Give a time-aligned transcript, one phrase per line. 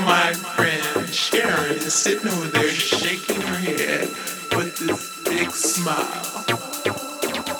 [0.00, 4.08] My friend Sharon is sitting over there shaking her head
[4.56, 6.24] with this big smile.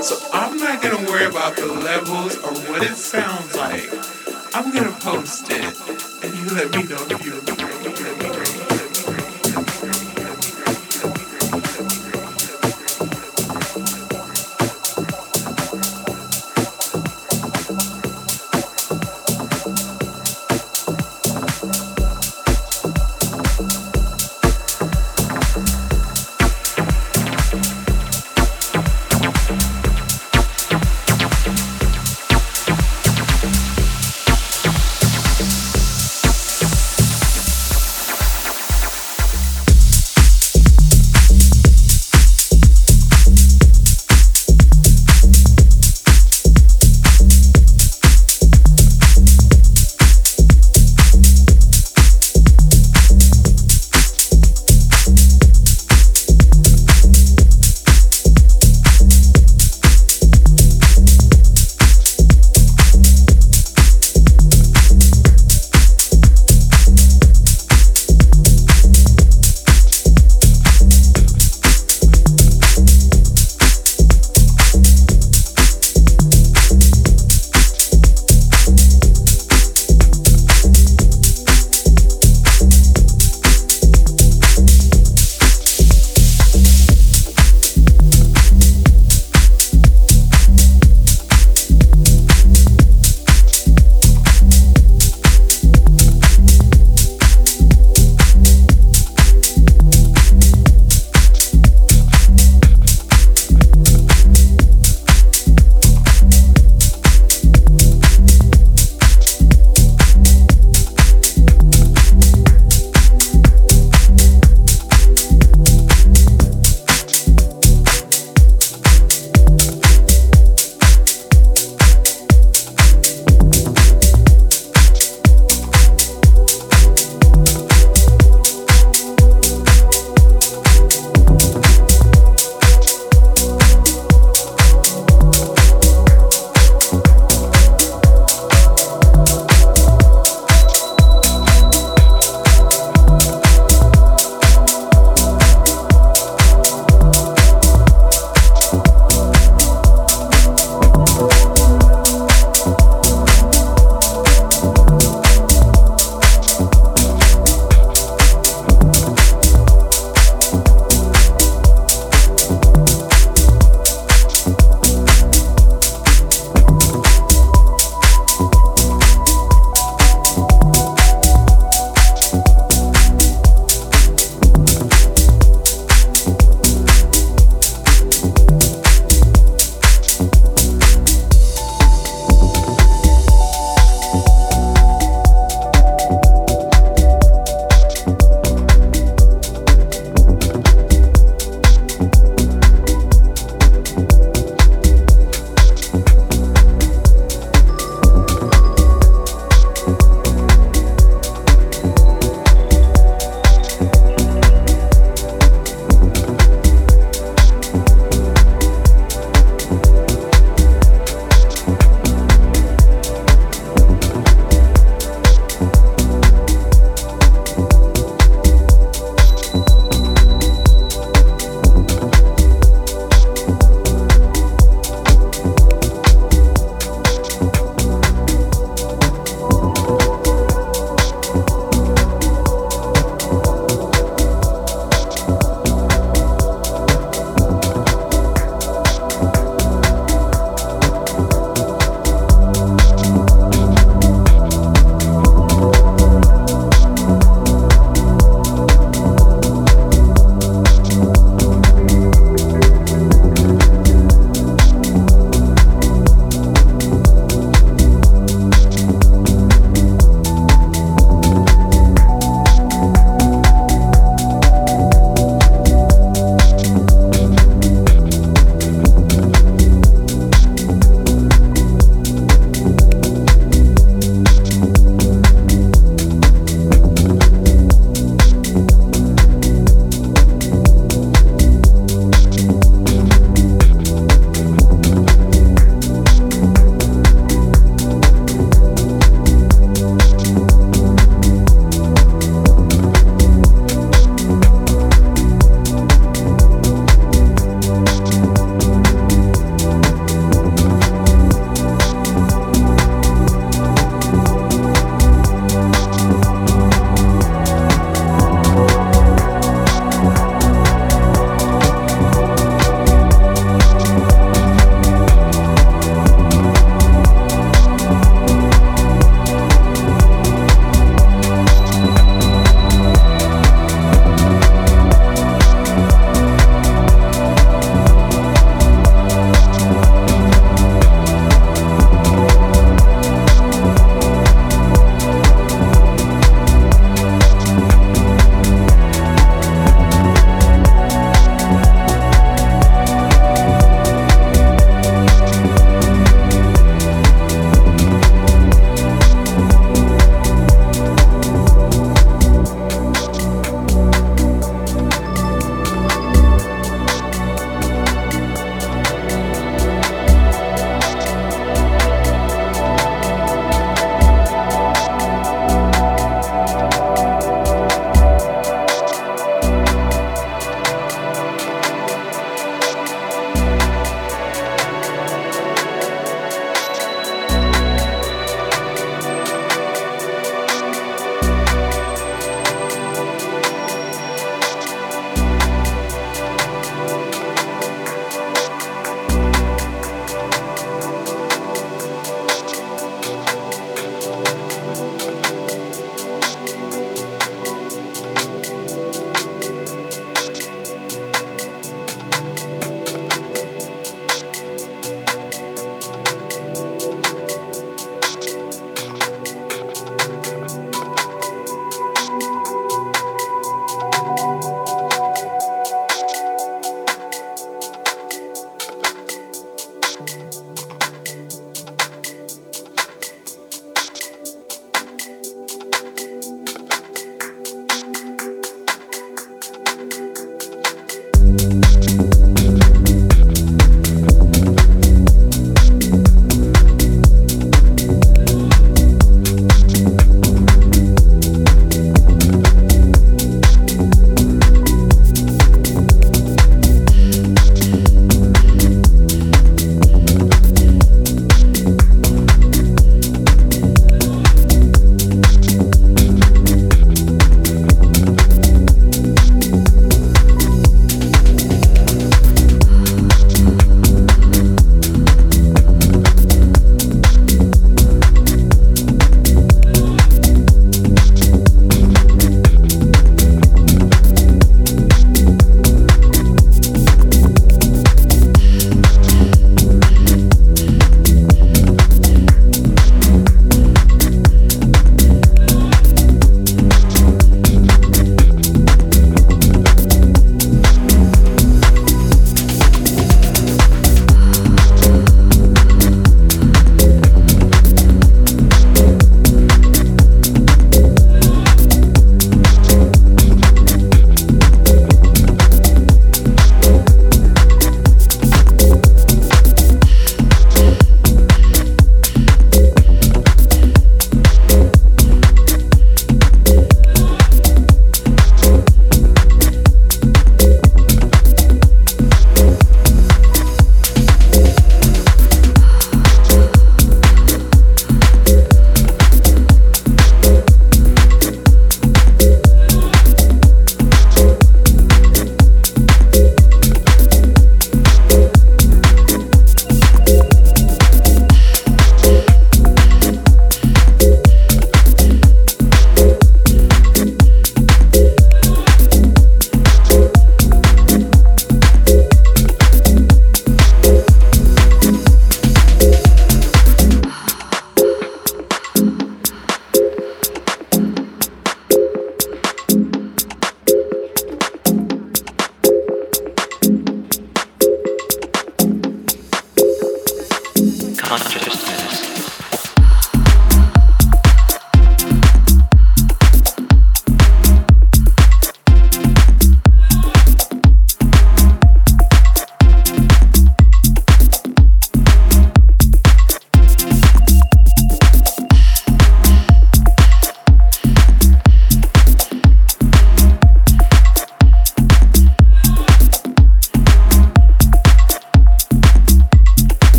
[0.00, 3.92] So I'm not gonna worry about the levels or what it sounds like.
[4.54, 7.79] I'm gonna post it and you let me know if you agree.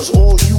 [0.00, 0.49] Cause all you